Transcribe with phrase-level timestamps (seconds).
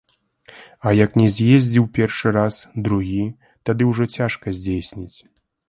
[0.87, 2.57] А як не з'ездзіў першы раз,
[2.89, 3.21] другі,
[3.71, 5.17] тады ўжо цяжка здзейсніць.